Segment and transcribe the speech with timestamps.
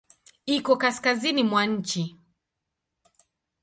[0.55, 2.15] Iko kaskazini mwa nchi.